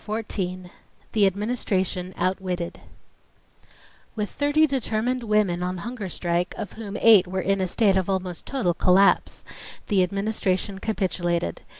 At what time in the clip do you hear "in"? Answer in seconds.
7.39-7.61